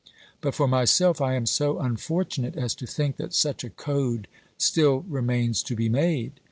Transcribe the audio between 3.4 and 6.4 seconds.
a code still remains to be made.